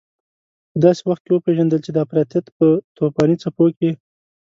[0.71, 2.65] په داسې وخت کې وپېژندل چې د افراطيت په
[2.95, 3.91] توپاني څپو کې.